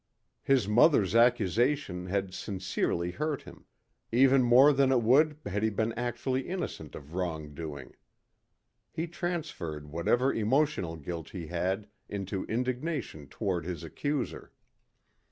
[0.41, 3.65] His mother's accusation had sincerely hurt him,
[4.11, 7.95] even more than it would had he been actually innocent of wrong doing.
[8.91, 14.51] He transferred whatever emotional guilt he had into indignation toward his accuser.